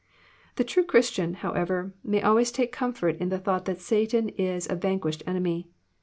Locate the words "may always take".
2.03-2.71